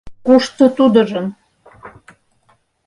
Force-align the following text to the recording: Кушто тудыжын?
Кушто 0.25 0.63
тудыжын? 0.77 1.27